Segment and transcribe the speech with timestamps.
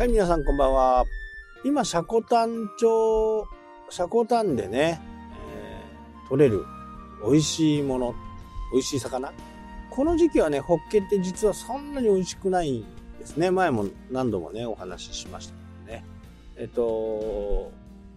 [0.00, 1.04] はい、皆さんこんばんは。
[1.62, 3.46] 今、シャコタン町、
[3.90, 4.98] シャコタンでね、
[5.52, 6.64] えー、取れる
[7.22, 8.14] 美味しいもの、
[8.72, 9.30] 美味しい魚。
[9.90, 12.86] この時期はね、ホッケって実はそんなに美味しくないん
[13.18, 13.50] ですね。
[13.50, 16.04] 前も何度もね、お話ししましたけどね。
[16.56, 17.70] えっと、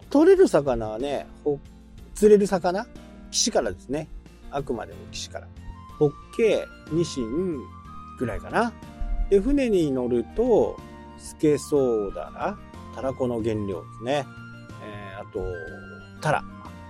[0.10, 1.28] 取れる魚はね、
[2.16, 2.88] 釣れる魚？
[3.30, 4.08] 岸からですね。
[4.52, 5.50] あくまでも岸から。
[6.00, 7.58] ホッケ、ニシン
[8.20, 8.72] ぐらいかな。
[9.30, 10.78] で、船に乗ると、
[11.24, 12.58] スケソウダラ、
[12.94, 14.26] タラコの原料ですね。
[14.84, 15.42] えー、あと、
[16.22, 16.44] タラ。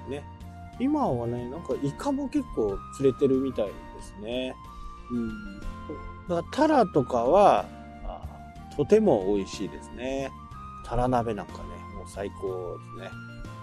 [0.10, 0.24] ね。
[0.80, 4.56] 今はね、なんかイカも結構釣れてるみたいですね。
[5.12, 5.30] うん。
[5.60, 7.66] だからタラとかは、
[8.76, 10.32] とても美味しいですね。
[10.84, 11.60] タラ鍋なんかね、
[11.96, 13.12] もう最高ですね。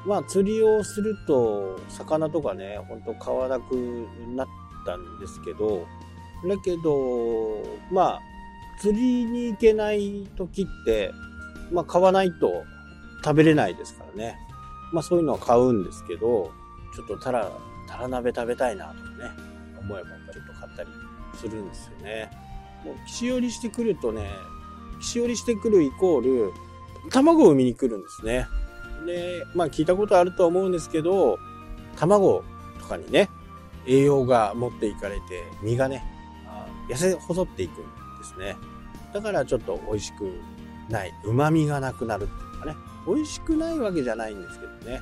[0.07, 3.75] まあ釣りをすると、魚とかね、ほんと買わなく
[4.37, 4.49] なっ
[4.87, 5.85] たんですけど、
[6.49, 7.61] だけど、
[7.91, 8.21] まあ、
[8.81, 11.13] 釣りに行けない時って、
[11.71, 12.65] まあ買わないと
[13.23, 14.39] 食べれないですからね。
[14.93, 16.51] まあそういうのは買うんですけど、
[16.97, 17.51] ちょっとタラ、
[17.89, 19.31] タラ鍋食べたいなとかね、
[19.79, 20.89] 思えばちょっと買ったり
[21.35, 22.31] するんですよね。
[22.85, 24.31] もう岸寄りしてくるとね、
[25.01, 26.53] 岸寄りしてくるイコール、
[27.11, 28.47] 卵を産みに来るんですね。
[29.05, 31.39] で、まあ聞いたことあると思うんですけど、
[31.97, 32.43] 卵
[32.81, 33.29] とかにね、
[33.87, 36.03] 栄養が持っていかれて、身がね、
[36.89, 38.57] 痩せ細っていくんですね。
[39.13, 40.41] だからちょっと美味しく
[40.89, 42.77] ない、旨味がなくなるっていうかね、
[43.07, 45.01] 美味しくないわけじゃないんですけどね。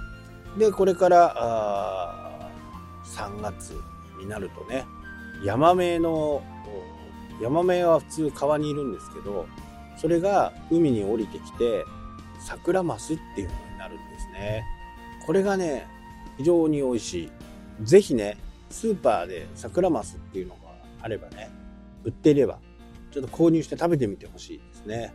[0.56, 2.50] で、これから、あ
[3.04, 3.72] 3月
[4.20, 4.86] になるとね、
[5.44, 6.42] ヤマメの、
[7.42, 9.46] ヤマメは普通川にいるんですけど、
[9.96, 11.84] それが海に降りてきて、
[12.40, 14.64] 桜マスっていうのになるんですね。
[15.26, 15.86] これがね、
[16.36, 17.30] 非常に美味しい。
[17.82, 18.38] ぜひね、
[18.70, 20.60] スーパーで桜マスっていうのが
[21.02, 21.50] あればね、
[22.04, 22.58] 売っていれば
[23.18, 25.02] ちょっと購入して食べてみてほしいですね。
[25.02, 25.12] やっ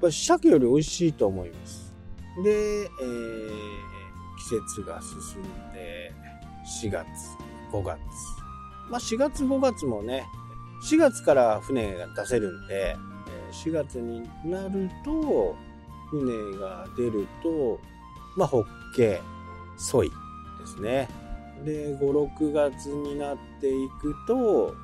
[0.00, 1.94] ぱり鮭より美味しいと思います。
[2.42, 3.48] で、えー、
[4.38, 6.12] 季節が進んで、
[6.82, 7.06] 4月、
[7.70, 7.98] 5月。
[8.90, 10.24] まあ4月、5月もね、
[10.88, 12.96] 4月から船が出せるんで、
[13.52, 15.54] 4月になると、
[16.10, 17.78] 船が出ると、
[18.36, 18.64] まあ、ホッ
[18.96, 19.20] ケ、
[19.76, 21.08] ソイですね。
[21.64, 21.98] で、5、
[22.38, 24.74] 6月になっていくと、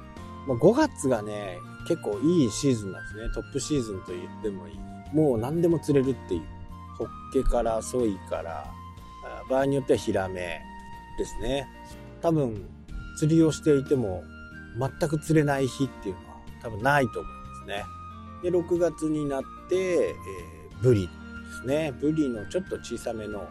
[0.47, 3.35] まあ、5月がね、結構いいシーズンなんですね。
[3.35, 4.79] トップシーズンと言ってもいい。
[5.15, 6.43] もう何でも釣れるっていう。
[6.99, 8.71] ホッケからソイから、
[9.49, 10.61] 場合によってはヒラメ
[11.17, 11.67] ですね。
[12.21, 12.69] 多分、
[13.19, 14.23] 釣りをしていても
[14.79, 17.85] 全く釣れない日っていうのは多分ないと思いますね。
[18.43, 21.09] で、6月になって、えー、ブリで
[21.63, 21.93] すね。
[22.01, 23.49] ブリのちょっと小さめの、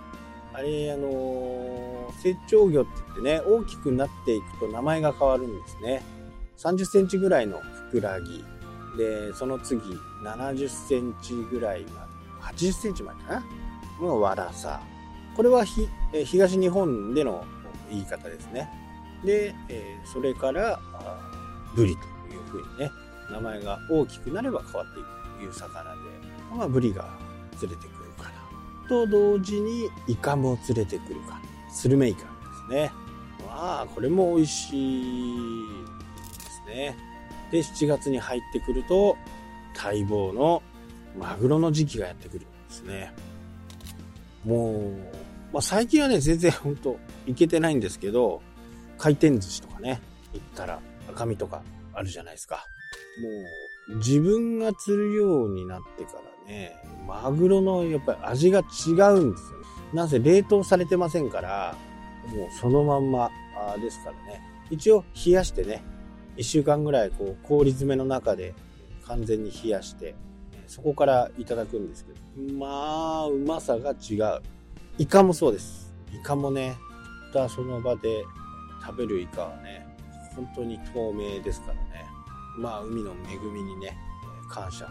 [0.53, 6.03] あれ、あのー、成長魚って言ってね、大きくなっていくと名前が変わるんですね。
[6.57, 8.43] 30センチぐらいのふくらぎ。
[8.97, 9.81] で、その次、
[10.23, 12.07] 70センチぐらいま
[12.49, 13.43] で、80センチまでかな？
[14.01, 14.81] のわらさ。
[15.35, 15.87] これはひ
[16.25, 17.45] 東日本での
[17.89, 18.69] 言い方ですね。
[19.23, 19.53] で、
[20.05, 20.79] それから、
[21.75, 22.01] ブリと
[22.33, 22.91] いうふうにね、
[23.31, 25.97] 名前が大きくなれば変わっていくという魚で、
[26.55, 27.05] まあ、ブリが
[27.57, 28.29] 釣れてくるかな。
[28.89, 31.41] と同時に、イカも釣れてくるかな。
[31.71, 32.27] スルメイカで
[32.67, 32.91] すね。
[33.45, 35.65] まあ、これも美味しい
[36.39, 36.97] ですね。
[37.51, 39.17] で、7月に入ってくると、
[39.75, 40.63] 待望の
[41.17, 43.13] マグロの時期がやってくるんですね。
[44.43, 44.91] もう、
[45.53, 48.41] まあ、最近はね、全然本当いけてないんですけど、
[48.97, 50.01] 回転寿司とかね、
[50.33, 51.61] 行ったら赤身とか
[51.93, 52.65] あるじゃないですか。
[53.89, 56.75] もう、自分が釣るようになってからね、
[57.07, 58.63] マグロのやっぱり味が違う
[59.23, 59.65] んですよね。
[59.93, 61.75] なぜ冷凍されてませんから、
[62.27, 63.31] もうそのまんま
[63.81, 64.41] ですからね。
[64.69, 65.81] 一応冷やしてね、
[66.37, 68.53] 1週間ぐらいこう氷詰めの中で
[69.05, 70.15] 完全に冷やして
[70.67, 72.53] そこからいただくんですけど。
[72.57, 74.41] まあうまさが違う。
[74.97, 75.93] イカもそうです。
[76.13, 76.77] イカもね
[77.33, 78.23] たその場で
[78.85, 79.85] 食べるイカはね
[80.35, 82.05] 本当に透明ですからね。
[82.57, 83.97] まあ海の恵みにね
[84.49, 84.87] 感謝を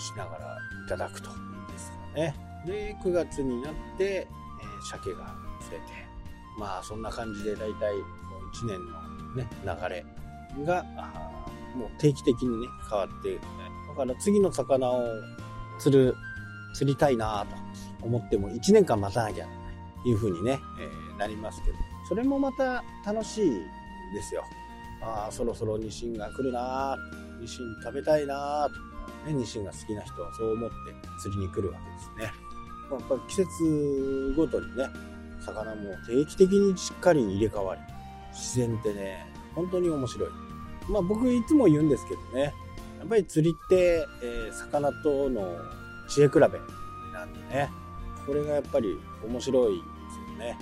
[0.00, 2.34] しながらいただくといいですかね。
[2.66, 6.10] で9月になって、えー、鮭が釣れて。
[6.58, 9.00] まあそんな感じで大体1年の
[9.34, 10.04] ね流れ
[10.64, 10.84] が、
[11.74, 15.04] もう定期的にね、変わって、だから次の魚を
[15.78, 16.14] 釣る、
[16.74, 17.46] 釣りたいな
[18.00, 19.46] と思っても1年間待たなきゃ
[20.02, 21.76] という風にね、えー、なりますけど、
[22.08, 23.50] それもまた楽しい
[24.14, 24.44] ですよ。
[25.02, 26.96] ああ、そろそろニシンが来るな
[27.40, 28.68] ニシン食べたいな
[29.24, 30.76] と、ね、ニシンが好きな人はそう思って
[31.22, 31.78] 釣りに来るわ
[32.18, 32.50] けですね。
[32.90, 34.88] やっぱ季節ごとにね、
[35.40, 37.80] 魚も定期的にしっかり入れ替わり、
[38.32, 40.28] 自然ってね、本当に面白い。
[40.88, 42.54] まあ僕いつも言うんですけどね、
[42.98, 45.56] やっぱり釣りって、えー、魚との
[46.08, 47.70] 知恵比べなんでね、
[48.26, 49.82] これがやっぱり面白いんで
[50.26, 50.58] すよね。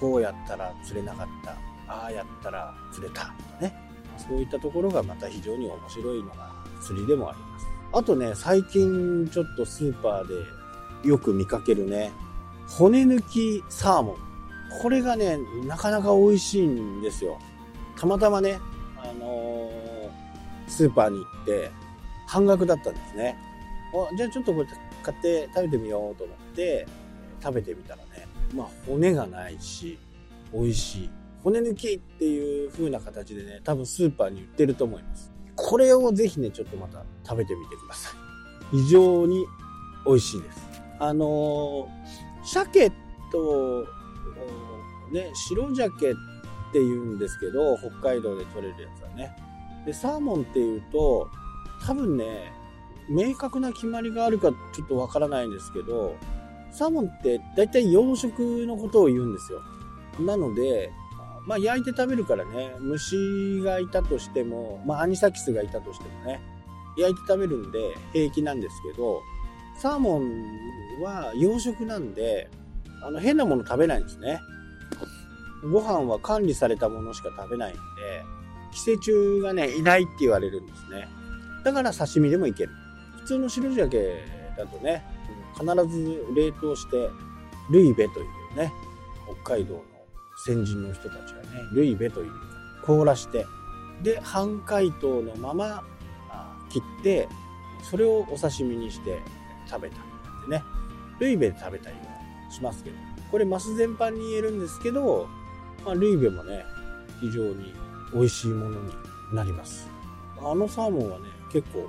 [0.00, 1.52] こうやったら釣れなかった。
[1.92, 3.32] ああやったら釣れた。
[3.58, 3.74] とね。
[4.18, 6.52] そういったところがまた非常に面白いのが
[6.82, 7.66] 釣りでもあります。
[7.92, 12.12] あとね、最近ちょっとスーパーでよく見かけるね、
[12.68, 14.16] 骨抜きサーモン。
[14.82, 17.38] これがね、なかなか美味しいんですよ。
[17.98, 18.60] たまたまね、
[18.96, 21.70] あのー、スーパーに行って、
[22.28, 23.36] 半額だったんですね。
[23.92, 24.68] あじゃあちょっとこれ
[25.02, 26.86] 買って食べてみようと思って、
[27.42, 29.98] 食べてみたらね、まあ骨がないし、
[30.52, 31.10] 美味しい。
[31.42, 35.32] 骨抜きっていう風な形でね、多分スーパーに売ってると思います。
[35.56, 38.10] これをぜひね、ちょっとまた食べてみてくださ
[38.72, 38.76] い。
[38.76, 39.44] 非常に
[40.06, 40.60] 美味しいです。
[41.00, 41.88] あのー、
[42.44, 42.90] 鮭
[43.32, 43.86] と、
[45.12, 46.14] ね、白鮭
[46.68, 49.36] って言うんですけど、北海道で取れるやつはね。
[49.86, 51.28] で、サーモンっていうと、
[51.84, 52.52] 多分ね、
[53.08, 56.16] 明確な決まりがあるかちょっとわからないんですけど、
[56.70, 59.62] サーモンって大体養殖のことを言うんですよ。
[60.20, 60.90] なので、
[61.46, 66.40] まあ焼いて食べるからね、虫がいたとしても、まあアニサキスがいたとしてもね、
[66.98, 69.22] 焼いて食べるんで平気なんですけど、
[69.78, 72.50] サーモンは養殖なんで、
[73.02, 74.38] あの変なもの食べないんですね。
[75.62, 77.80] ご飯は管理されたものしか食べないんで、
[78.72, 81.08] 寄生虫がね、いないって言われるんですね。
[81.64, 82.72] だから刺身でもいける。
[83.20, 84.24] 普通の白鮭
[84.56, 85.04] だとね、
[85.54, 87.10] 必ず冷凍して、
[87.70, 88.22] ルイベとい
[88.54, 88.72] うね、
[89.42, 89.82] 北海道の
[90.44, 92.32] 先人の人たちがね、ルイベという
[92.84, 93.46] 凍らして、
[94.02, 95.84] で、半解凍のまま
[96.70, 97.28] 切って、
[97.82, 99.20] それをお刺身にして
[99.68, 100.62] 食べたりなんてね、
[101.18, 102.96] ルイベで食べたりはしますけど、
[103.30, 105.28] これマス全般に言えるんですけど、
[105.84, 106.64] まあ、ルイベもね、
[107.20, 107.72] 非常に
[108.12, 108.92] 美味しいものに
[109.32, 109.88] なります。
[110.40, 111.88] あのサーモンはね、結構もう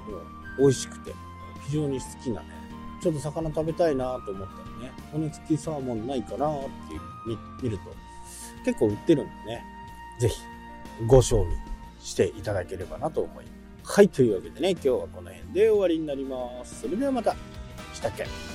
[0.59, 1.13] 美味しくて、
[1.67, 2.47] 非常に好きなね、
[3.01, 7.83] ちょっと魚食べたいなと思ったらね、骨付きサーモンないかなっていう見ると、
[8.65, 9.63] 結構売ってるんでね、
[10.19, 10.41] ぜひ
[11.07, 11.55] ご賞味
[12.01, 13.59] していただければなと思います。
[13.95, 16.81] はい、というわけでね、今日はこの辺で終わりになります。
[16.81, 17.35] それではまた、
[17.93, 18.48] したっけ